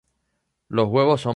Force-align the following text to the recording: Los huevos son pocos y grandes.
Los 0.67 0.87
huevos 0.87 1.21
son 1.21 1.21
pocos 1.21 1.21
y 1.21 1.23
grandes. 1.23 1.29